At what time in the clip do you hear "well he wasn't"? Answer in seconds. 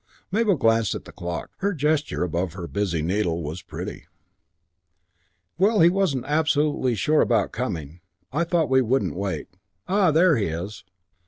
5.59-6.25